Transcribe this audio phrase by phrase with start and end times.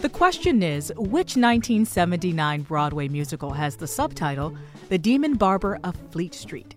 [0.00, 4.54] The question is which 1979 Broadway musical has the subtitle
[4.88, 6.74] The Demon Barber of Fleet Street?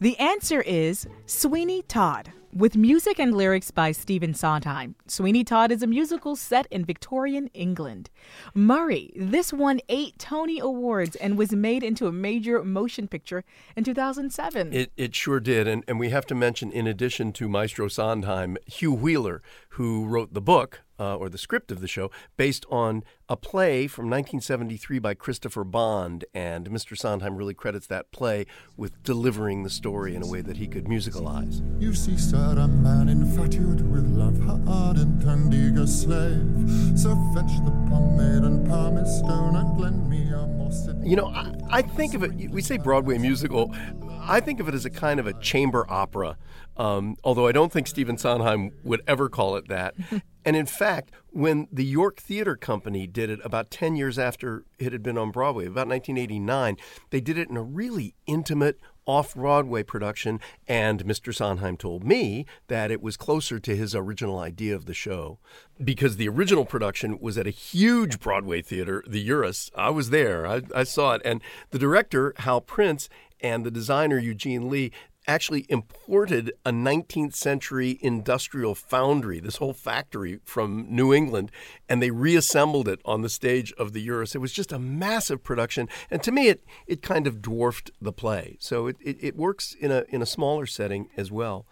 [0.00, 2.30] The answer is Sweeney Todd.
[2.52, 7.48] With music and lyrics by Stephen Sondheim, Sweeney Todd is a musical set in Victorian
[7.52, 8.08] England.
[8.54, 13.44] Murray, this won eight Tony Awards and was made into a major motion picture
[13.76, 14.72] in 2007.
[14.72, 15.68] It, it sure did.
[15.68, 20.32] And, and we have to mention, in addition to Maestro Sondheim, Hugh Wheeler, who wrote
[20.32, 24.98] the book uh, or the script of the show based on a play from 1973
[24.98, 26.24] by Christopher Bond.
[26.34, 26.96] And Mr.
[26.96, 30.84] Sondheim really credits that play with delivering the story in a way that he could
[30.84, 31.62] musicalize.
[31.80, 36.98] You see, sir, a man infatuated with love, her ardent and eager slave.
[36.98, 40.70] So fetch the pomade and pumice stone and lend me a more
[41.04, 43.74] You know, I, I think of it, we say Broadway musical,
[44.22, 46.36] I think of it as a kind of a chamber opera.
[46.76, 49.94] Um, although I don't think Stephen Sondheim would ever call it that.
[50.48, 54.92] And in fact, when the York Theater Company did it about 10 years after it
[54.92, 56.78] had been on Broadway, about 1989,
[57.10, 60.40] they did it in a really intimate, off Broadway production.
[60.66, 61.34] And Mr.
[61.34, 65.38] Sondheim told me that it was closer to his original idea of the show
[65.84, 69.70] because the original production was at a huge Broadway theater, the Uris.
[69.76, 71.20] I was there, I, I saw it.
[71.26, 71.42] And
[71.72, 73.10] the director, Hal Prince,
[73.42, 74.92] and the designer Eugene Lee
[75.28, 81.52] actually imported a 19th century industrial foundry, this whole factory from New England,
[81.88, 84.34] and they reassembled it on the stage of the Uris.
[84.34, 88.12] It was just a massive production, and to me, it it kind of dwarfed the
[88.12, 88.56] play.
[88.58, 91.66] So it, it, it works in a in a smaller setting as well.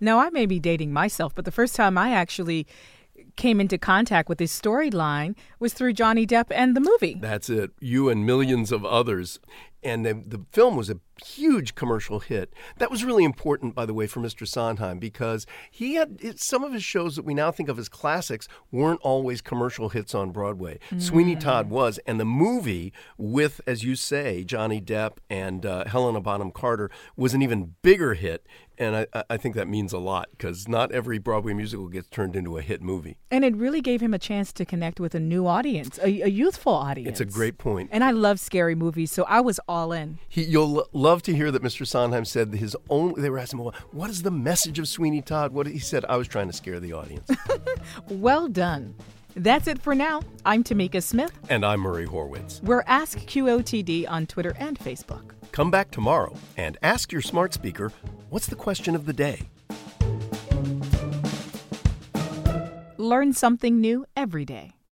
[0.00, 2.66] Now, I may be dating myself, but the first time I actually
[3.36, 7.16] came into contact with this storyline was through Johnny Depp and the movie.
[7.20, 7.70] That's it.
[7.80, 9.38] You and millions of others.
[9.82, 12.52] And the, the film was a huge commercial hit.
[12.78, 14.46] That was really important, by the way, for Mr.
[14.46, 17.88] Sondheim because he had it, some of his shows that we now think of as
[17.88, 20.78] classics weren't always commercial hits on Broadway.
[20.90, 21.02] Mm.
[21.02, 26.20] Sweeney Todd was, and the movie with, as you say, Johnny Depp and uh, Helena
[26.20, 28.46] Bonham Carter was an even bigger hit.
[28.78, 32.34] And I, I think that means a lot because not every Broadway musical gets turned
[32.34, 33.18] into a hit movie.
[33.30, 36.28] And it really gave him a chance to connect with a new audience, a, a
[36.28, 37.20] youthful audience.
[37.20, 37.90] It's a great point.
[37.92, 40.18] And I love scary movies, so I was all in.
[40.28, 41.86] He, you'll love to hear that Mr.
[41.86, 43.22] Sondheim said his only.
[43.22, 46.16] They were asking him, "What is the message of Sweeney Todd?" What he said, "I
[46.16, 47.28] was trying to scare the audience."
[48.08, 48.94] well done.
[49.34, 50.20] That's it for now.
[50.44, 51.32] I'm Tamika Smith.
[51.48, 52.62] And I'm Murray Horwitz.
[52.62, 55.30] We're Ask QOTD on Twitter and Facebook.
[55.52, 57.92] Come back tomorrow and ask your smart speaker
[58.28, 59.48] what's the question of the day?
[62.98, 64.74] Learn something new every day.